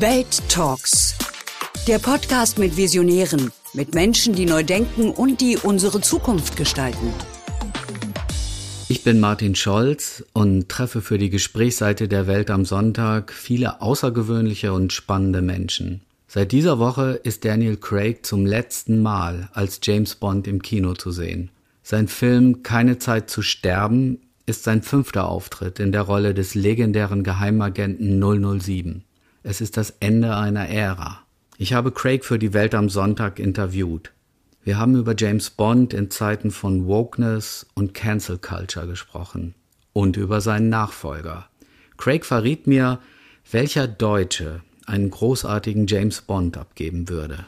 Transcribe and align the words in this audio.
Welt 0.00 0.48
Talks. 0.48 1.14
Der 1.86 1.98
Podcast 1.98 2.58
mit 2.58 2.78
Visionären, 2.78 3.52
mit 3.74 3.94
Menschen, 3.94 4.34
die 4.34 4.46
neu 4.46 4.62
denken 4.62 5.10
und 5.10 5.42
die 5.42 5.58
unsere 5.58 6.00
Zukunft 6.00 6.56
gestalten. 6.56 7.12
Ich 8.88 9.04
bin 9.04 9.20
Martin 9.20 9.54
Scholz 9.54 10.24
und 10.32 10.70
treffe 10.70 11.02
für 11.02 11.18
die 11.18 11.28
Gesprächsseite 11.28 12.08
der 12.08 12.26
Welt 12.26 12.50
am 12.50 12.64
Sonntag 12.64 13.30
viele 13.30 13.82
außergewöhnliche 13.82 14.72
und 14.72 14.94
spannende 14.94 15.42
Menschen. 15.42 16.00
Seit 16.28 16.52
dieser 16.52 16.78
Woche 16.78 17.20
ist 17.22 17.44
Daniel 17.44 17.76
Craig 17.76 18.24
zum 18.24 18.46
letzten 18.46 19.02
Mal 19.02 19.50
als 19.52 19.80
James 19.82 20.14
Bond 20.14 20.48
im 20.48 20.62
Kino 20.62 20.94
zu 20.94 21.10
sehen. 21.10 21.50
Sein 21.82 22.08
Film 22.08 22.62
Keine 22.62 22.98
Zeit 22.98 23.28
zu 23.28 23.42
sterben 23.42 24.18
ist 24.46 24.64
sein 24.64 24.80
fünfter 24.80 25.28
Auftritt 25.28 25.78
in 25.78 25.92
der 25.92 26.02
Rolle 26.02 26.32
des 26.32 26.54
legendären 26.54 27.22
Geheimagenten 27.22 28.18
007. 28.60 29.04
Es 29.42 29.62
ist 29.62 29.78
das 29.78 29.94
Ende 30.00 30.36
einer 30.36 30.68
Ära. 30.68 31.22
Ich 31.56 31.72
habe 31.72 31.92
Craig 31.92 32.26
für 32.26 32.38
die 32.38 32.52
Welt 32.52 32.74
am 32.74 32.90
Sonntag 32.90 33.38
interviewt. 33.38 34.12
Wir 34.62 34.76
haben 34.76 34.94
über 34.96 35.14
James 35.16 35.48
Bond 35.48 35.94
in 35.94 36.10
Zeiten 36.10 36.50
von 36.50 36.86
Wokeness 36.86 37.66
und 37.74 37.94
Cancel 37.94 38.36
Culture 38.36 38.86
gesprochen 38.86 39.54
und 39.94 40.18
über 40.18 40.42
seinen 40.42 40.68
Nachfolger. 40.68 41.48
Craig 41.96 42.26
verriet 42.26 42.66
mir, 42.66 42.98
welcher 43.50 43.88
Deutsche 43.88 44.60
einen 44.84 45.08
großartigen 45.08 45.86
James 45.86 46.20
Bond 46.20 46.58
abgeben 46.58 47.08
würde. 47.08 47.46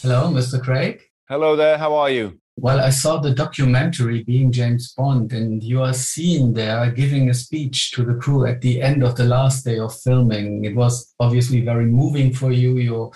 Hello, 0.00 0.30
Mr. 0.30 0.58
Craig. 0.58 1.10
Hello 1.26 1.54
there, 1.54 1.78
how 1.78 1.92
are 1.92 2.10
you? 2.10 2.32
Well, 2.56 2.78
I 2.78 2.90
saw 2.90 3.18
the 3.18 3.34
documentary 3.34 4.22
Being 4.22 4.52
James 4.52 4.92
Bond, 4.92 5.32
and 5.32 5.62
you 5.62 5.82
are 5.82 5.92
seen 5.92 6.52
there 6.54 6.88
giving 6.92 7.28
a 7.28 7.34
speech 7.34 7.90
to 7.92 8.04
the 8.04 8.14
crew 8.14 8.46
at 8.46 8.60
the 8.60 8.80
end 8.80 9.02
of 9.02 9.16
the 9.16 9.24
last 9.24 9.64
day 9.64 9.80
of 9.80 9.98
filming. 9.98 10.64
It 10.64 10.76
was 10.76 11.14
obviously 11.18 11.62
very 11.62 11.86
moving 11.86 12.32
for 12.32 12.52
you. 12.52 12.78
You 12.78 13.12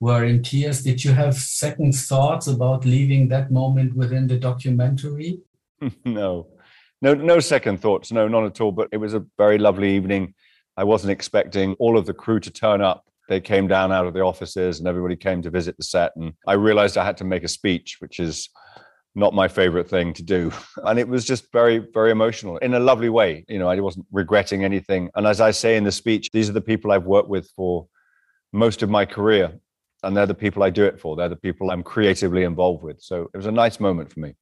were 0.00 0.24
in 0.24 0.42
tears. 0.42 0.82
Did 0.82 1.04
you 1.04 1.12
have 1.12 1.36
second 1.36 1.94
thoughts 1.94 2.48
about 2.48 2.84
leaving 2.84 3.28
that 3.28 3.52
moment 3.52 3.94
within 3.94 4.26
the 4.26 4.38
documentary? 4.38 5.38
no, 6.04 6.48
no, 7.00 7.14
no 7.14 7.38
second 7.38 7.80
thoughts. 7.80 8.10
No, 8.10 8.26
not 8.26 8.44
at 8.44 8.60
all. 8.60 8.72
But 8.72 8.88
it 8.90 8.96
was 8.96 9.14
a 9.14 9.24
very 9.38 9.58
lovely 9.58 9.94
evening. 9.94 10.34
I 10.76 10.82
wasn't 10.82 11.12
expecting 11.12 11.74
all 11.74 11.96
of 11.96 12.06
the 12.06 12.14
crew 12.14 12.40
to 12.40 12.50
turn 12.50 12.80
up 12.80 13.04
they 13.28 13.40
came 13.40 13.68
down 13.68 13.92
out 13.92 14.08
of 14.08 14.12
the 14.12 14.20
offices 14.20 14.80
and 14.80 14.88
everybody 14.88 15.14
came 15.14 15.40
to 15.40 15.50
visit 15.50 15.76
the 15.76 15.84
set 15.84 16.10
and 16.16 16.32
i 16.48 16.52
realized 16.52 16.98
i 16.98 17.04
had 17.04 17.16
to 17.16 17.22
make 17.22 17.44
a 17.44 17.48
speech 17.48 17.96
which 18.00 18.18
is 18.18 18.50
not 19.14 19.34
my 19.34 19.48
favorite 19.48 19.88
thing 19.88 20.12
to 20.14 20.22
do. 20.22 20.52
And 20.84 20.98
it 20.98 21.08
was 21.08 21.24
just 21.24 21.52
very, 21.52 21.78
very 21.78 22.10
emotional 22.10 22.58
in 22.58 22.74
a 22.74 22.80
lovely 22.80 23.08
way. 23.08 23.44
You 23.48 23.58
know, 23.58 23.68
I 23.68 23.80
wasn't 23.80 24.06
regretting 24.12 24.64
anything. 24.64 25.10
And 25.14 25.26
as 25.26 25.40
I 25.40 25.50
say 25.50 25.76
in 25.76 25.84
the 25.84 25.92
speech, 25.92 26.30
these 26.32 26.48
are 26.48 26.52
the 26.54 26.60
people 26.60 26.92
I've 26.92 27.06
worked 27.06 27.28
with 27.28 27.50
for 27.56 27.86
most 28.52 28.82
of 28.82 28.90
my 28.90 29.04
career. 29.06 29.52
And 30.02 30.16
they're 30.16 30.26
the 30.26 30.34
people 30.34 30.62
I 30.62 30.70
do 30.70 30.84
it 30.84 30.98
for. 30.98 31.16
They're 31.16 31.28
the 31.28 31.36
people 31.36 31.70
I'm 31.70 31.82
creatively 31.82 32.44
involved 32.44 32.82
with. 32.82 33.02
So 33.02 33.28
it 33.34 33.36
was 33.36 33.46
a 33.46 33.52
nice 33.52 33.80
moment 33.80 34.12
for 34.12 34.20
me. 34.20 34.34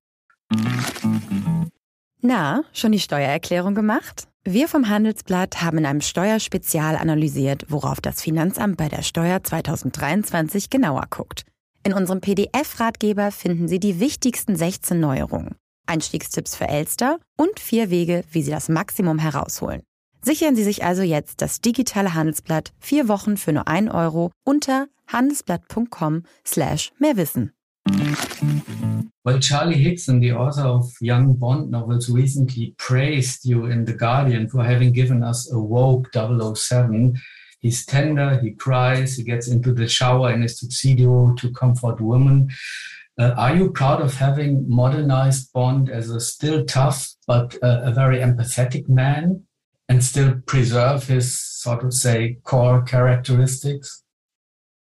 Na, 2.20 2.62
schon 2.72 2.92
die 2.92 2.98
Steuererklärung 2.98 3.74
gemacht? 3.74 4.28
Wir 4.44 4.68
vom 4.68 4.88
Handelsblatt 4.88 5.60
haben 5.62 5.78
in 5.78 5.86
einem 5.86 6.00
Steuerspezial 6.00 6.96
analysiert, 6.96 7.66
worauf 7.68 8.00
das 8.00 8.22
Finanzamt 8.22 8.76
bei 8.76 8.88
der 8.88 9.02
Steuer 9.02 9.42
2023 9.42 10.70
genauer 10.70 11.04
guckt. 11.10 11.44
In 11.84 11.92
unserem 11.92 12.20
PDF-Ratgeber 12.20 13.30
finden 13.30 13.68
Sie 13.68 13.80
die 13.80 14.00
wichtigsten 14.00 14.56
16 14.56 14.98
Neuerungen, 15.00 15.54
Einstiegstipps 15.86 16.54
für 16.54 16.68
Elster 16.68 17.18
und 17.36 17.60
vier 17.60 17.90
Wege, 17.90 18.24
wie 18.30 18.42
Sie 18.42 18.50
das 18.50 18.68
Maximum 18.68 19.18
herausholen. 19.18 19.82
Sichern 20.20 20.56
Sie 20.56 20.64
sich 20.64 20.84
also 20.84 21.02
jetzt 21.02 21.40
das 21.40 21.60
digitale 21.60 22.14
Handelsblatt 22.14 22.72
vier 22.80 23.08
Wochen 23.08 23.36
für 23.36 23.52
nur 23.52 23.68
ein 23.68 23.88
Euro 23.90 24.32
unter 24.44 24.88
handelsblatt.com 25.06 26.24
slash 26.44 26.92
mehrwissen. 26.98 27.52
Well, 29.24 29.40
Charlie 29.40 29.76
Hickson, 29.76 30.20
the 30.20 30.32
author 30.32 30.66
of 30.66 30.92
Young 31.00 31.38
Bond 31.38 31.70
novels, 31.70 32.10
recently 32.10 32.74
praised 32.78 33.44
you 33.44 33.66
in 33.66 33.86
The 33.86 33.96
Guardian 33.96 34.48
for 34.48 34.64
having 34.64 34.92
given 34.92 35.22
us 35.22 35.50
a 35.52 35.58
woke 35.58 36.10
007 36.12 37.18
He's 37.60 37.84
tender, 37.84 38.38
he 38.40 38.52
cries, 38.52 39.16
he 39.16 39.24
gets 39.24 39.48
into 39.48 39.72
the 39.72 39.88
shower 39.88 40.32
in 40.32 40.42
his 40.42 40.58
tuxedo 40.58 41.34
to 41.34 41.52
comfort 41.52 42.00
women. 42.00 42.50
Uh, 43.18 43.34
are 43.36 43.56
you 43.56 43.72
proud 43.72 44.00
of 44.00 44.14
having 44.14 44.64
modernized 44.68 45.52
Bond 45.52 45.90
as 45.90 46.08
a 46.10 46.20
still 46.20 46.64
tough 46.64 47.08
but 47.26 47.56
uh, 47.62 47.80
a 47.82 47.90
very 47.90 48.18
empathetic 48.18 48.88
man 48.88 49.42
and 49.88 50.04
still 50.04 50.40
preserve 50.46 51.08
his 51.08 51.36
sort 51.36 51.82
of 51.82 51.92
say 51.92 52.38
core 52.44 52.82
characteristics? 52.82 54.04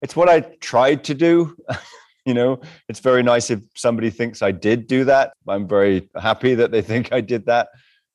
It's 0.02 0.16
what 0.16 0.28
I 0.28 0.40
tried 0.40 1.04
to 1.04 1.14
do. 1.14 1.56
you 2.26 2.34
know, 2.34 2.60
it's 2.88 3.00
very 3.00 3.22
nice 3.22 3.50
if 3.50 3.60
somebody 3.76 4.10
thinks 4.10 4.42
I 4.42 4.50
did 4.50 4.88
do 4.88 5.04
that. 5.04 5.32
I'm 5.46 5.68
very 5.68 6.08
happy 6.20 6.54
that 6.56 6.72
they 6.72 6.82
think 6.82 7.12
I 7.12 7.20
did 7.20 7.46
that. 7.46 7.68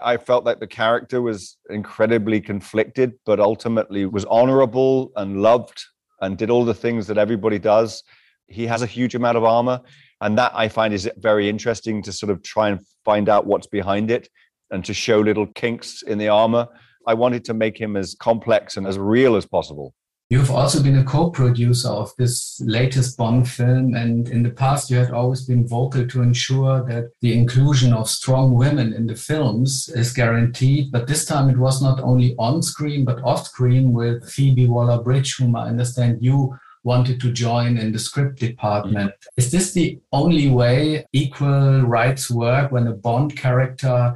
I 0.03 0.17
felt 0.17 0.45
like 0.45 0.59
the 0.59 0.67
character 0.67 1.21
was 1.21 1.57
incredibly 1.69 2.41
conflicted, 2.41 3.13
but 3.25 3.39
ultimately 3.39 4.05
was 4.05 4.25
honorable 4.25 5.11
and 5.15 5.41
loved 5.41 5.83
and 6.21 6.37
did 6.37 6.49
all 6.49 6.65
the 6.65 6.73
things 6.73 7.07
that 7.07 7.17
everybody 7.17 7.59
does. 7.59 8.03
He 8.47 8.65
has 8.67 8.81
a 8.81 8.87
huge 8.87 9.15
amount 9.15 9.37
of 9.37 9.43
armor. 9.43 9.81
And 10.21 10.37
that 10.37 10.51
I 10.53 10.67
find 10.67 10.93
is 10.93 11.09
very 11.17 11.47
interesting 11.47 12.01
to 12.03 12.11
sort 12.11 12.29
of 12.29 12.43
try 12.43 12.69
and 12.69 12.79
find 13.05 13.29
out 13.29 13.45
what's 13.45 13.67
behind 13.67 14.11
it 14.11 14.29
and 14.69 14.83
to 14.85 14.93
show 14.93 15.19
little 15.19 15.47
kinks 15.47 16.01
in 16.01 16.17
the 16.17 16.27
armor. 16.27 16.67
I 17.07 17.13
wanted 17.13 17.45
to 17.45 17.53
make 17.53 17.79
him 17.79 17.95
as 17.95 18.15
complex 18.19 18.75
and 18.75 18.85
as 18.85 18.99
real 18.99 19.35
as 19.35 19.45
possible. 19.45 19.93
You've 20.31 20.51
also 20.51 20.83
been 20.83 20.99
a 20.99 21.03
co-producer 21.03 21.87
of 21.87 22.13
this 22.19 22.61
latest 22.63 23.17
Bond 23.17 23.49
film, 23.49 23.95
and 23.95 24.29
in 24.29 24.43
the 24.43 24.51
past 24.51 24.91
you 24.91 24.97
had 24.97 25.09
always 25.09 25.43
been 25.43 25.67
vocal 25.67 26.07
to 26.07 26.21
ensure 26.21 26.83
that 26.83 27.09
the 27.21 27.35
inclusion 27.35 27.93
of 27.93 28.07
strong 28.07 28.53
women 28.53 28.93
in 28.93 29.07
the 29.07 29.15
films 29.15 29.89
is 29.95 30.13
guaranteed. 30.13 30.91
But 30.91 31.07
this 31.07 31.25
time 31.25 31.49
it 31.49 31.57
was 31.57 31.81
not 31.81 31.99
only 32.01 32.35
on 32.37 32.61
screen 32.61 33.05
but 33.05 33.23
off 33.23 33.47
screen 33.47 33.91
with 33.91 34.29
Phoebe 34.29 34.67
Waller-Bridge, 34.67 35.37
whom 35.37 35.55
I 35.55 35.67
understand 35.67 36.19
you 36.21 36.55
wanted 36.83 37.19
to 37.21 37.31
join 37.31 37.79
in 37.79 37.91
the 37.91 37.97
script 37.97 38.39
department. 38.39 39.13
Is 39.35 39.51
this 39.51 39.73
the 39.73 39.99
only 40.13 40.47
way 40.49 41.05
equal 41.11 41.81
rights 41.81 42.29
work 42.29 42.71
when 42.71 42.85
a 42.85 42.93
Bond 42.93 43.35
character 43.35 44.13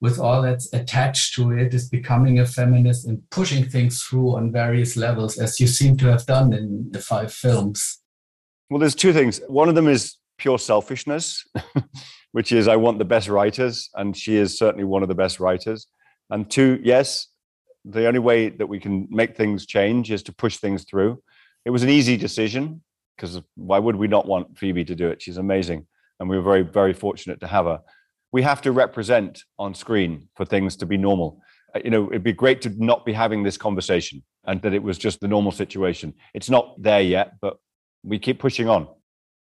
with 0.00 0.18
all 0.18 0.42
that's 0.42 0.72
attached 0.72 1.34
to 1.34 1.52
it 1.52 1.74
is 1.74 1.88
becoming 1.88 2.38
a 2.38 2.46
feminist 2.46 3.06
and 3.06 3.22
pushing 3.30 3.64
things 3.64 4.02
through 4.02 4.34
on 4.36 4.50
various 4.50 4.96
levels, 4.96 5.38
as 5.38 5.60
you 5.60 5.66
seem 5.66 5.96
to 5.98 6.06
have 6.06 6.24
done 6.26 6.52
in 6.52 6.90
the 6.90 7.00
five 7.00 7.32
films? 7.32 7.98
Well, 8.70 8.78
there's 8.78 8.94
two 8.94 9.12
things. 9.12 9.40
One 9.48 9.68
of 9.68 9.74
them 9.74 9.88
is 9.88 10.16
pure 10.38 10.58
selfishness, 10.58 11.46
which 12.32 12.50
is 12.52 12.66
I 12.66 12.76
want 12.76 12.98
the 12.98 13.04
best 13.04 13.28
writers, 13.28 13.90
and 13.94 14.16
she 14.16 14.36
is 14.36 14.56
certainly 14.56 14.84
one 14.84 15.02
of 15.02 15.08
the 15.08 15.14
best 15.14 15.38
writers. 15.38 15.86
And 16.30 16.50
two, 16.50 16.80
yes, 16.82 17.26
the 17.84 18.06
only 18.06 18.20
way 18.20 18.48
that 18.48 18.66
we 18.66 18.78
can 18.78 19.06
make 19.10 19.36
things 19.36 19.66
change 19.66 20.10
is 20.10 20.22
to 20.24 20.32
push 20.32 20.56
things 20.56 20.84
through. 20.84 21.22
It 21.64 21.70
was 21.70 21.82
an 21.82 21.90
easy 21.90 22.16
decision 22.16 22.82
because 23.16 23.42
why 23.54 23.78
would 23.78 23.96
we 23.96 24.08
not 24.08 24.26
want 24.26 24.58
Phoebe 24.58 24.84
to 24.86 24.94
do 24.94 25.08
it? 25.08 25.20
She's 25.20 25.36
amazing. 25.36 25.86
And 26.18 26.28
we 26.28 26.36
were 26.36 26.42
very, 26.42 26.62
very 26.62 26.94
fortunate 26.94 27.40
to 27.40 27.46
have 27.46 27.66
her 27.66 27.80
we 28.32 28.42
have 28.42 28.60
to 28.62 28.72
represent 28.72 29.42
on 29.58 29.74
screen 29.74 30.28
for 30.36 30.44
things 30.44 30.76
to 30.76 30.86
be 30.86 30.96
normal. 30.96 31.40
Uh, 31.74 31.80
you 31.84 31.90
know, 31.90 32.08
it'd 32.08 32.22
be 32.22 32.32
great 32.32 32.62
to 32.62 32.70
not 32.82 33.04
be 33.04 33.12
having 33.12 33.42
this 33.42 33.56
conversation 33.56 34.22
and 34.44 34.62
that 34.62 34.72
it 34.72 34.82
was 34.82 34.98
just 34.98 35.20
the 35.20 35.28
normal 35.28 35.52
situation. 35.52 36.14
It's 36.34 36.50
not 36.50 36.80
there 36.80 37.00
yet, 37.00 37.34
but 37.40 37.58
we 38.02 38.18
keep 38.18 38.38
pushing 38.38 38.68
on. 38.68 38.88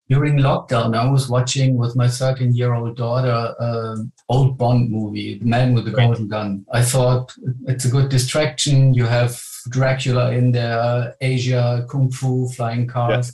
During 0.07 0.37
lockdown, 0.37 0.97
I 0.97 1.07
was 1.09 1.29
watching 1.29 1.77
with 1.77 1.95
my 1.95 2.07
13 2.07 2.55
year 2.55 2.73
old 2.73 2.97
daughter 2.97 3.53
an 3.59 4.11
old 4.27 4.57
Bond 4.57 4.89
movie, 4.89 5.37
The 5.37 5.45
Man 5.45 5.75
with 5.75 5.85
the 5.85 5.91
Golden 5.91 6.27
Gun. 6.27 6.65
I 6.73 6.81
thought 6.81 7.31
it's 7.67 7.85
a 7.85 7.91
good 7.91 8.09
distraction. 8.09 8.95
You 8.95 9.05
have 9.05 9.39
Dracula 9.69 10.31
in 10.31 10.51
there, 10.51 11.15
Asia, 11.21 11.85
Kung 11.87 12.09
Fu, 12.09 12.49
flying 12.49 12.87
cars. 12.87 13.27
Yeah. 13.27 13.33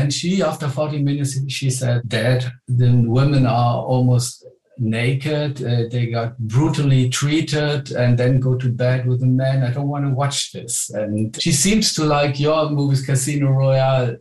And 0.00 0.12
she, 0.12 0.42
after 0.42 0.68
40 0.68 1.02
minutes, 1.02 1.38
she 1.52 1.70
said, 1.70 2.08
Dad, 2.08 2.50
the 2.66 3.04
women 3.06 3.46
are 3.46 3.82
almost 3.82 4.44
naked, 4.78 5.62
uh, 5.62 5.88
they 5.90 6.06
got 6.06 6.38
brutally 6.38 7.08
treated, 7.08 7.92
and 7.92 8.18
then 8.18 8.40
go 8.40 8.56
to 8.56 8.68
bed 8.70 9.06
with 9.06 9.22
a 9.22 9.26
man. 9.26 9.62
I 9.62 9.70
don't 9.70 9.88
want 9.88 10.04
to 10.04 10.14
watch 10.14 10.52
this. 10.52 10.90
And 10.90 11.36
she 11.40 11.52
seems 11.52 11.94
to 11.94 12.04
like 12.04 12.40
your 12.40 12.70
movies, 12.70 13.04
Casino 13.04 13.50
Royale, 13.50 14.16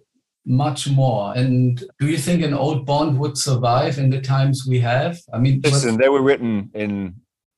much 0.45 0.89
more. 0.89 1.33
And 1.35 1.83
do 1.99 2.07
you 2.07 2.17
think 2.17 2.43
an 2.43 2.53
old 2.53 2.85
Bond 2.85 3.17
would 3.19 3.37
survive 3.37 3.97
in 3.97 4.09
the 4.09 4.21
times 4.21 4.65
we 4.67 4.79
have? 4.79 5.19
I 5.33 5.37
mean, 5.37 5.61
listen, 5.63 5.97
they 5.97 6.09
were 6.09 6.21
written 6.21 6.71
in 6.73 7.15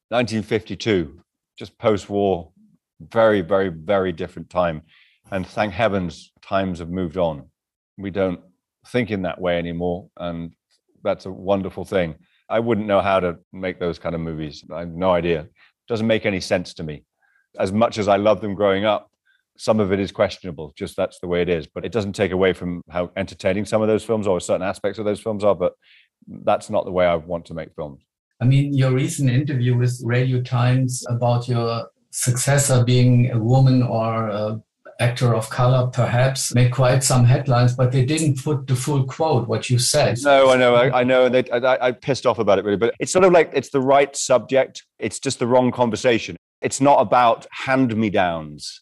1952, 0.09 1.19
just 1.57 1.77
post 1.77 2.09
war, 2.09 2.51
very, 2.99 3.41
very, 3.41 3.69
very 3.69 4.11
different 4.11 4.49
time. 4.49 4.81
And 5.31 5.47
thank 5.47 5.73
heavens, 5.73 6.31
times 6.41 6.79
have 6.79 6.89
moved 6.89 7.17
on. 7.17 7.49
We 7.97 8.11
don't 8.11 8.41
think 8.87 9.11
in 9.11 9.21
that 9.23 9.39
way 9.39 9.57
anymore. 9.57 10.09
And 10.17 10.53
that's 11.03 11.25
a 11.25 11.31
wonderful 11.31 11.85
thing. 11.85 12.15
I 12.53 12.59
wouldn't 12.59 12.85
know 12.85 13.01
how 13.01 13.19
to 13.19 13.39
make 13.51 13.79
those 13.79 13.97
kind 13.97 14.13
of 14.13 14.21
movies. 14.21 14.63
I 14.71 14.81
have 14.81 14.89
no 14.89 15.11
idea. 15.11 15.47
Doesn't 15.87 16.05
make 16.05 16.25
any 16.27 16.39
sense 16.39 16.75
to 16.75 16.83
me. 16.83 17.03
As 17.57 17.71
much 17.71 17.97
as 17.97 18.07
I 18.07 18.17
love 18.17 18.41
them 18.41 18.53
growing 18.53 18.85
up, 18.85 19.09
some 19.57 19.79
of 19.79 19.91
it 19.91 19.99
is 19.99 20.11
questionable. 20.11 20.71
Just 20.75 20.95
that's 20.95 21.19
the 21.19 21.27
way 21.27 21.41
it 21.41 21.49
is. 21.49 21.65
But 21.65 21.83
it 21.83 21.91
doesn't 21.91 22.13
take 22.13 22.31
away 22.31 22.53
from 22.53 22.83
how 22.91 23.11
entertaining 23.17 23.65
some 23.65 23.81
of 23.81 23.87
those 23.87 24.03
films 24.03 24.27
or 24.27 24.39
certain 24.39 24.67
aspects 24.67 24.99
of 24.99 25.05
those 25.05 25.19
films 25.19 25.43
are. 25.43 25.55
But 25.55 25.73
that's 26.27 26.69
not 26.69 26.85
the 26.85 26.91
way 26.91 27.07
I 27.07 27.15
want 27.15 27.45
to 27.47 27.55
make 27.55 27.73
films. 27.75 28.03
I 28.39 28.45
mean, 28.45 28.71
your 28.73 28.91
recent 28.91 29.31
interview 29.31 29.75
with 29.75 29.99
Radio 30.03 30.39
Times 30.41 31.03
about 31.09 31.47
your 31.47 31.87
successor 32.11 32.83
being 32.83 33.31
a 33.31 33.39
woman 33.39 33.81
or 33.81 34.27
a 34.27 34.61
actor 34.99 35.35
of 35.35 35.49
color 35.49 35.87
perhaps 35.87 36.53
made 36.53 36.71
quite 36.71 37.03
some 37.03 37.25
headlines, 37.25 37.75
but 37.75 37.91
they 37.91 38.05
didn't 38.05 38.43
put 38.43 38.67
the 38.67 38.75
full 38.75 39.03
quote, 39.03 39.47
what 39.47 39.69
you 39.69 39.79
said. 39.79 40.17
No, 40.23 40.51
I 40.51 40.57
know, 40.57 40.75
I, 40.75 41.01
I 41.01 41.03
know. 41.03 41.25
And 41.25 41.35
they, 41.35 41.49
I, 41.51 41.87
I 41.87 41.91
pissed 41.91 42.25
off 42.25 42.39
about 42.39 42.59
it 42.59 42.65
really, 42.65 42.77
but 42.77 42.93
it's 42.99 43.11
sort 43.11 43.25
of 43.25 43.31
like 43.31 43.51
it's 43.53 43.69
the 43.69 43.81
right 43.81 44.15
subject. 44.15 44.83
It's 44.99 45.19
just 45.19 45.39
the 45.39 45.47
wrong 45.47 45.71
conversation. 45.71 46.35
It's 46.61 46.79
not 46.79 47.01
about 47.01 47.45
hand 47.51 47.95
me 47.95 48.09
downs. 48.09 48.81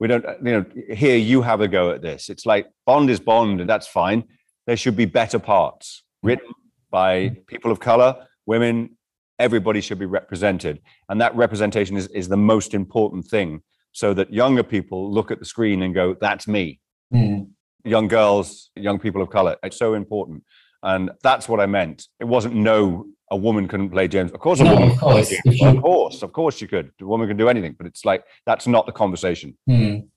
We 0.00 0.08
don't, 0.08 0.24
you 0.44 0.52
know, 0.52 0.64
here 0.94 1.16
you 1.16 1.42
have 1.42 1.60
a 1.60 1.68
go 1.68 1.90
at 1.90 2.02
this. 2.02 2.28
It's 2.28 2.44
like 2.44 2.66
Bond 2.84 3.08
is 3.08 3.20
Bond, 3.20 3.60
and 3.60 3.70
that's 3.70 3.86
fine. 3.86 4.24
There 4.66 4.76
should 4.76 4.96
be 4.96 5.04
better 5.04 5.38
parts 5.38 6.02
written 6.22 6.50
by 6.90 7.36
people 7.46 7.70
of 7.70 7.80
color, 7.80 8.26
women, 8.46 8.96
everybody 9.38 9.80
should 9.80 9.98
be 9.98 10.06
represented. 10.06 10.80
And 11.08 11.20
that 11.20 11.34
representation 11.34 11.96
is, 11.96 12.06
is 12.08 12.28
the 12.28 12.36
most 12.36 12.74
important 12.74 13.26
thing 13.26 13.62
so 13.94 14.12
that 14.12 14.32
younger 14.32 14.64
people 14.64 15.10
look 15.10 15.30
at 15.30 15.38
the 15.38 15.44
screen 15.44 15.82
and 15.82 15.94
go, 15.94 16.14
that's 16.20 16.46
me. 16.46 16.80
Mm. 17.14 17.48
Young 17.84 18.08
girls, 18.08 18.70
young 18.74 18.98
people 18.98 19.22
of 19.22 19.30
color. 19.30 19.56
It's 19.62 19.78
so 19.78 19.94
important. 19.94 20.42
And 20.82 21.12
that's 21.22 21.48
what 21.48 21.60
I 21.60 21.66
meant. 21.66 22.08
It 22.18 22.24
wasn't 22.24 22.56
no, 22.56 23.06
a 23.30 23.36
woman 23.36 23.68
couldn't 23.68 23.90
play 23.90 24.08
James. 24.08 24.32
Of 24.32 24.40
course, 24.40 24.58
a 24.60 24.64
no, 24.64 24.74
woman 24.74 24.90
of 24.90 24.98
course. 24.98 25.32
Of 25.62 25.80
course, 25.80 26.22
of 26.22 26.32
course 26.32 26.56
she 26.56 26.66
could. 26.66 26.90
A 27.00 27.06
woman 27.06 27.28
can 27.28 27.36
do 27.36 27.48
anything, 27.48 27.76
but 27.78 27.86
it's 27.86 28.04
like 28.04 28.24
that's 28.46 28.66
not 28.66 28.84
the 28.84 28.92
conversation. 28.92 29.56
Mm. 29.70 30.08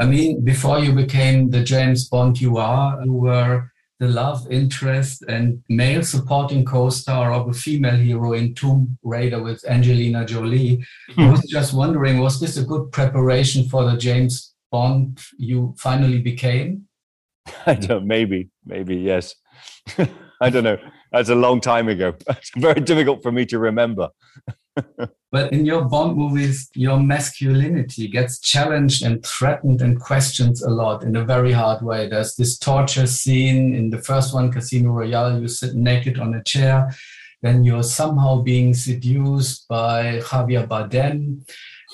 I 0.00 0.06
mean, 0.06 0.42
before 0.42 0.78
you 0.78 0.92
became 0.92 1.50
the 1.50 1.62
James 1.62 2.08
Bond 2.08 2.40
you 2.40 2.56
are, 2.56 3.04
you 3.04 3.12
were 3.12 3.70
the 4.02 4.08
love 4.08 4.50
interest 4.50 5.22
and 5.28 5.62
male 5.68 6.02
supporting 6.02 6.64
co-star 6.64 7.32
of 7.32 7.48
a 7.48 7.52
female 7.52 7.94
hero 7.94 8.32
in 8.32 8.52
Tomb 8.52 8.98
Raider 9.04 9.40
with 9.40 9.64
Angelina 9.64 10.26
Jolie. 10.26 10.84
I 11.16 11.30
was 11.30 11.48
just 11.48 11.72
wondering, 11.72 12.18
was 12.18 12.40
this 12.40 12.56
a 12.56 12.64
good 12.64 12.90
preparation 12.90 13.68
for 13.68 13.88
the 13.88 13.96
James 13.96 14.54
Bond 14.72 15.20
you 15.38 15.76
finally 15.78 16.18
became? 16.18 16.88
I 17.66 17.74
don't. 17.74 18.08
Maybe, 18.08 18.50
maybe 18.66 18.96
yes. 18.96 19.36
I 20.42 20.50
don't 20.50 20.64
know. 20.64 20.78
That's 21.12 21.28
a 21.28 21.34
long 21.34 21.60
time 21.60 21.88
ago. 21.88 22.14
It's 22.28 22.50
very 22.56 22.80
difficult 22.80 23.22
for 23.22 23.30
me 23.30 23.46
to 23.46 23.58
remember. 23.58 24.08
but 25.30 25.52
in 25.52 25.64
your 25.64 25.84
Bond 25.84 26.16
movies, 26.16 26.68
your 26.74 26.98
masculinity 26.98 28.08
gets 28.08 28.40
challenged 28.40 29.04
and 29.04 29.24
threatened 29.24 29.82
and 29.82 30.00
questioned 30.00 30.56
a 30.66 30.70
lot 30.70 31.04
in 31.04 31.14
a 31.14 31.24
very 31.24 31.52
hard 31.52 31.82
way. 31.82 32.08
There's 32.08 32.34
this 32.34 32.58
torture 32.58 33.06
scene 33.06 33.74
in 33.74 33.90
the 33.90 33.98
first 33.98 34.34
one, 34.34 34.50
Casino 34.50 34.90
Royale, 34.90 35.40
you 35.40 35.48
sit 35.48 35.74
naked 35.74 36.18
on 36.18 36.34
a 36.34 36.42
chair. 36.42 36.92
Then 37.42 37.64
you're 37.64 37.82
somehow 37.82 38.42
being 38.42 38.74
seduced 38.74 39.68
by 39.68 40.20
Javier 40.20 40.66
Bardem 40.66 41.42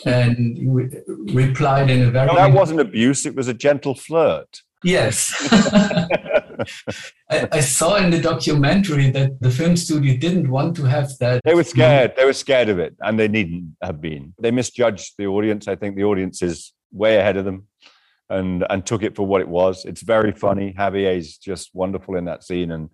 and 0.04 0.56
you 0.56 0.90
replied 1.34 1.90
in 1.90 2.02
a 2.02 2.10
very. 2.10 2.28
No, 2.28 2.34
that 2.36 2.52
wasn't 2.52 2.80
abuse, 2.80 3.26
it 3.26 3.34
was 3.34 3.48
a 3.48 3.54
gentle 3.54 3.94
flirt. 3.94 4.62
Yes. 4.84 5.34
I, 7.31 7.49
I, 7.52 7.60
saw 7.60 7.96
in 7.96 8.10
the 8.10 8.20
documentary 8.20 9.10
that 9.10 9.40
the 9.40 9.50
film 9.50 9.76
studio 9.76 10.16
didn't 10.16 10.50
want 10.50 10.76
to 10.76 10.84
have 10.84 11.16
that. 11.19 11.40
They 11.44 11.55
were 11.55 11.64
scared. 11.64 12.14
They 12.16 12.25
were 12.25 12.32
scared 12.32 12.69
of 12.69 12.78
it, 12.78 12.94
and 13.00 13.19
they 13.19 13.28
needn't 13.28 13.76
have 13.82 14.00
been. 14.00 14.34
They 14.40 14.50
misjudged 14.50 15.14
the 15.19 15.26
audience. 15.26 15.69
I 15.69 15.76
think 15.76 15.96
the 15.96 16.05
audience 16.05 16.43
is 16.43 16.72
way 16.93 17.16
ahead 17.16 17.37
of 17.37 17.44
them, 17.44 17.69
and 18.28 18.64
and 18.70 18.84
took 18.84 19.02
it 19.02 19.14
for 19.14 19.26
what 19.26 19.40
it 19.40 19.49
was. 19.49 19.84
It's 19.84 20.02
very 20.02 20.32
funny. 20.32 20.75
Javier's 20.76 21.37
just 21.38 21.70
wonderful 21.75 22.16
in 22.16 22.25
that 22.25 22.44
scene, 22.44 22.72
and 22.72 22.90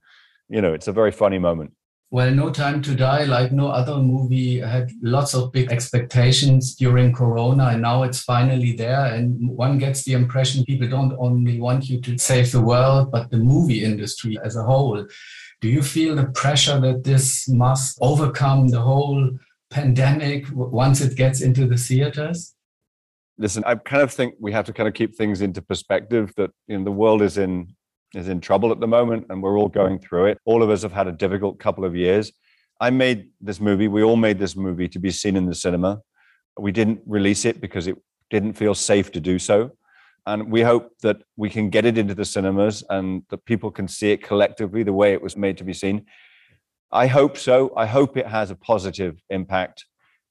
you 0.49 0.61
know, 0.61 0.75
it's 0.75 0.89
a 0.89 0.93
very 0.93 1.13
funny 1.13 1.39
moment. 1.39 1.73
Well, 2.15 2.31
No 2.31 2.49
Time 2.51 2.81
to 2.83 2.95
Die, 2.95 3.25
like 3.25 3.51
no 3.51 3.67
other 3.67 3.97
movie, 3.97 4.61
had 4.61 4.93
lots 5.03 5.35
of 5.35 5.51
big 5.51 5.73
expectations 5.73 6.77
during 6.77 7.13
Corona, 7.13 7.71
and 7.71 7.83
now 7.83 8.05
it's 8.05 8.23
finally 8.23 8.71
there. 8.71 9.07
And 9.07 9.49
one 9.49 9.79
gets 9.79 10.05
the 10.05 10.13
impression 10.13 10.65
people 10.65 10.87
don't 10.87 11.17
only 11.19 11.59
want 11.59 11.89
you 11.89 12.01
to 12.03 12.17
save 12.17 12.53
the 12.53 12.61
world, 12.61 13.11
but 13.11 13.33
the 13.33 13.39
movie 13.39 13.83
industry 13.83 14.39
as 14.45 14.55
a 14.55 14.63
whole. 14.63 15.05
Do 15.61 15.69
you 15.69 15.83
feel 15.83 16.15
the 16.15 16.27
pressure 16.27 16.79
that 16.83 17.03
this 17.03 17.49
must 17.49 17.99
overcome 18.01 18.69
the 18.69 18.81
whole 18.81 19.31
pandemic 19.71 20.47
once 20.53 21.01
it 21.01 21.17
gets 21.17 21.41
into 21.41 21.67
the 21.67 21.77
theaters? 21.77 22.55
Listen, 23.39 23.65
I 23.67 23.75
kind 23.75 24.03
of 24.05 24.13
think 24.13 24.37
we 24.39 24.53
have 24.53 24.67
to 24.67 24.73
kind 24.73 24.87
of 24.87 24.95
keep 24.95 25.17
things 25.17 25.41
into 25.41 25.61
perspective 25.61 26.33
that 26.37 26.53
you 26.69 26.79
know, 26.79 26.85
the 26.85 26.93
world 26.93 27.23
is 27.23 27.39
in 27.39 27.75
is 28.15 28.29
in 28.29 28.41
trouble 28.41 28.73
at 28.73 28.81
the 28.81 28.87
moment 28.87 29.27
and 29.31 29.43
we're 29.43 29.59
all 29.59 29.69
going 29.69 29.99
through 29.99 30.27
it. 30.27 30.39
All 30.45 30.63
of 30.63 30.71
us 30.71 30.83
have 30.83 30.93
had 30.93 31.07
a 31.07 31.13
difficult 31.13 31.59
couple 31.59 31.85
of 31.85 31.97
years. 31.97 32.33
I 32.81 32.91
made 32.91 33.29
this 33.41 33.61
movie, 33.61 33.89
we 33.89 34.03
all 34.03 34.17
made 34.17 34.39
this 34.39 34.57
movie 34.57 34.89
to 34.89 34.99
be 34.99 35.11
seen 35.11 35.37
in 35.37 35.47
the 35.47 35.55
cinema. 35.55 36.01
We 36.59 36.73
didn't 36.73 37.01
release 37.07 37.45
it 37.45 37.61
because 37.61 37.87
it 37.87 37.97
didn't 38.31 38.55
feel 38.55 38.75
safe 38.75 39.13
to 39.13 39.21
do 39.21 39.39
so. 39.39 39.73
And 40.27 40.51
we 40.51 40.63
hope 40.63 40.91
that 41.03 41.23
we 41.37 41.51
can 41.51 41.69
get 41.69 41.85
it 41.85 41.99
into 41.99 42.15
the 42.15 42.25
cinemas 42.25 42.83
and 42.89 43.23
that 43.29 43.45
people 43.45 43.71
can 43.71 43.89
see 43.89 44.11
it 44.11 44.23
collectively 44.23 44.83
the 44.83 44.93
way 44.93 45.13
it 45.13 45.23
was 45.23 45.37
made 45.37 45.59
to 45.59 45.65
be 45.65 45.75
seen. 45.75 46.07
I 46.91 47.07
hope 47.07 47.37
so. 47.37 47.73
I 47.77 47.87
hope 47.87 48.17
it 48.17 48.27
has 48.27 48.51
a 48.51 48.57
positive 48.57 49.21
impact. 49.29 49.85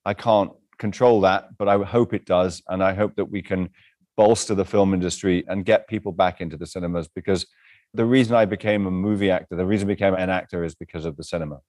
I 0.06 0.14
can't 0.14 0.52
control 0.80 1.22
that, 1.22 1.58
but 1.58 1.68
I 1.68 1.78
hope 1.84 2.14
it 2.14 2.26
does. 2.26 2.62
And 2.68 2.84
I 2.84 2.94
hope 2.94 3.16
that 3.16 3.30
we 3.30 3.42
can 3.42 3.70
bolster 4.18 4.56
the 4.56 4.66
film 4.66 4.94
industry 4.94 5.44
and 5.48 5.66
get 5.66 5.88
people 5.88 6.12
back 6.12 6.42
into 6.42 6.58
the 6.58 6.66
cinemas 6.66 7.08
because 7.08 7.46
the 7.94 8.06
reason 8.06 8.36
I 8.36 8.46
became 8.46 8.88
a 8.88 8.92
movie 8.92 9.30
actor, 9.30 9.56
the 9.56 9.66
reason 9.66 9.88
I 9.88 9.94
became 9.94 10.14
an 10.16 10.30
actor 10.30 10.64
is 10.64 10.76
because 10.76 11.06
of 11.06 11.18
the 11.18 11.24
cinema. 11.24 11.60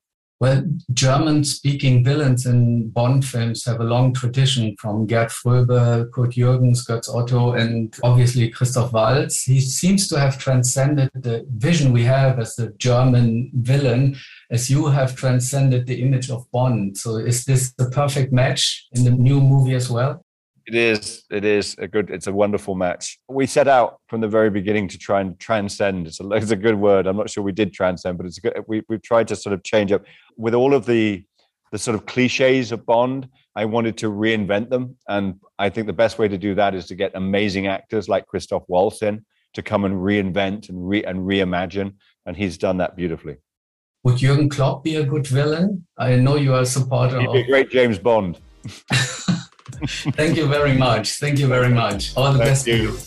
Well, 0.40 0.64
German 0.92 1.44
speaking 1.44 2.04
villains 2.04 2.44
in 2.44 2.90
Bond 2.90 3.24
films 3.24 3.64
have 3.66 3.80
a 3.80 3.84
long 3.84 4.12
tradition 4.12 4.74
from 4.80 5.06
Gert 5.06 5.30
Fröbe, 5.30 6.10
Curd 6.12 6.32
Jürgens, 6.32 6.84
Götz 6.86 7.08
Otto, 7.08 7.52
and 7.52 7.94
obviously 8.02 8.50
Christoph 8.50 8.92
Waltz. 8.92 9.44
He 9.44 9.60
seems 9.60 10.08
to 10.08 10.18
have 10.18 10.36
transcended 10.36 11.10
the 11.14 11.46
vision 11.54 11.92
we 11.92 12.02
have 12.02 12.40
as 12.40 12.56
the 12.56 12.70
German 12.78 13.52
villain, 13.54 14.16
as 14.50 14.68
you 14.68 14.86
have 14.86 15.14
transcended 15.14 15.86
the 15.86 16.02
image 16.02 16.30
of 16.30 16.50
Bond. 16.50 16.98
So, 16.98 17.16
is 17.16 17.44
this 17.44 17.72
the 17.74 17.88
perfect 17.90 18.32
match 18.32 18.88
in 18.92 19.04
the 19.04 19.12
new 19.12 19.40
movie 19.40 19.74
as 19.74 19.88
well? 19.88 20.24
It 20.66 20.74
is. 20.74 21.24
It 21.30 21.44
is 21.44 21.76
a 21.78 21.86
good. 21.86 22.10
It's 22.10 22.26
a 22.26 22.32
wonderful 22.32 22.74
match. 22.74 23.18
We 23.28 23.46
set 23.46 23.68
out 23.68 23.98
from 24.08 24.20
the 24.22 24.28
very 24.28 24.48
beginning 24.48 24.88
to 24.88 24.98
try 24.98 25.20
and 25.20 25.38
transcend. 25.38 26.06
It's 26.06 26.20
a, 26.20 26.30
it's 26.30 26.50
a 26.52 26.56
good 26.56 26.76
word. 26.76 27.06
I'm 27.06 27.16
not 27.16 27.28
sure 27.28 27.44
we 27.44 27.52
did 27.52 27.72
transcend, 27.72 28.16
but 28.16 28.26
it's 28.26 28.38
good. 28.38 28.54
We 28.66 28.82
we've 28.88 29.02
tried 29.02 29.28
to 29.28 29.36
sort 29.36 29.52
of 29.52 29.62
change 29.62 29.92
up 29.92 30.04
with 30.36 30.54
all 30.54 30.72
of 30.74 30.86
the 30.86 31.24
the 31.70 31.78
sort 31.78 31.94
of 31.94 32.06
cliches 32.06 32.72
of 32.72 32.86
Bond. 32.86 33.28
I 33.56 33.66
wanted 33.66 33.98
to 33.98 34.10
reinvent 34.10 34.70
them, 34.70 34.96
and 35.06 35.34
I 35.58 35.68
think 35.68 35.86
the 35.86 35.92
best 35.92 36.18
way 36.18 36.28
to 36.28 36.38
do 36.38 36.54
that 36.54 36.74
is 36.74 36.86
to 36.86 36.94
get 36.94 37.12
amazing 37.14 37.66
actors 37.66 38.08
like 38.08 38.26
Christoph 38.26 38.64
Waltz 38.66 39.02
in 39.02 39.24
to 39.52 39.62
come 39.62 39.84
and 39.84 39.96
reinvent 39.96 40.70
and 40.70 40.88
re 40.88 41.04
and 41.04 41.20
reimagine, 41.20 41.94
and 42.24 42.36
he's 42.36 42.56
done 42.56 42.78
that 42.78 42.96
beautifully. 42.96 43.36
Would 44.04 44.16
Jürgen 44.16 44.50
Klopp 44.50 44.82
be 44.82 44.96
a 44.96 45.04
good 45.04 45.26
villain? 45.26 45.86
I 45.98 46.16
know 46.16 46.36
you 46.36 46.54
are 46.54 46.62
a 46.62 46.66
supporter. 46.66 47.20
He'd 47.20 47.32
be 47.32 47.40
a 47.40 47.46
great 47.46 47.70
James 47.70 47.98
Bond. 47.98 48.38
Thank 50.16 50.36
you 50.36 50.48
very 50.48 50.74
much. 50.74 51.18
Thank 51.18 51.38
you 51.38 51.48
very 51.48 51.72
much. 51.72 52.12
All 52.16 52.32
the 52.32 52.38
Thank 52.38 52.50
best 52.50 52.66
you. 52.66 52.76
to 52.76 52.82
you. 52.84 52.98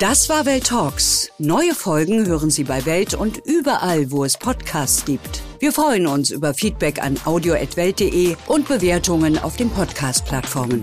Das 0.00 0.28
war 0.28 0.46
Welt 0.46 0.66
Talks. 0.66 1.30
Neue 1.38 1.76
Folgen 1.76 2.26
hören 2.26 2.50
Sie 2.50 2.64
bei 2.64 2.84
Welt 2.86 3.14
und 3.14 3.38
überall, 3.44 4.10
wo 4.10 4.24
es 4.24 4.36
Podcasts 4.36 5.04
gibt. 5.04 5.42
Wir 5.60 5.70
freuen 5.72 6.08
uns 6.08 6.30
über 6.30 6.54
Feedback 6.54 7.00
an 7.00 7.20
audio.welt.de 7.24 8.34
und 8.48 8.66
Bewertungen 8.66 9.38
auf 9.38 9.56
den 9.56 9.70
Podcast-Plattformen. 9.70 10.82